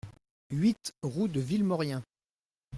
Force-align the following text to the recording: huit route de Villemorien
huit 0.49 0.95
route 1.03 1.31
de 1.31 1.39
Villemorien 1.39 2.03